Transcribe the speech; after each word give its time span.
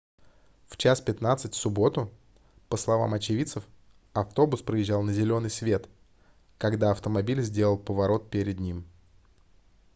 в 0.67 0.77
01:15 0.77 1.51
в 1.51 1.55
субботу 1.55 2.09
по 2.69 2.77
словам 2.77 3.13
очевидцев 3.13 3.63
автобус 4.13 4.63
проезжал 4.63 5.03
на 5.03 5.13
зелёный 5.13 5.51
свет 5.51 5.87
когда 6.57 6.89
автомобиль 6.89 7.43
сделал 7.43 7.77
поворот 7.77 8.31
перед 8.31 8.59
ним 8.59 8.83